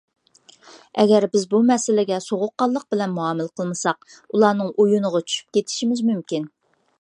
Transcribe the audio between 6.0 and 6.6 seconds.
مۇمكىن.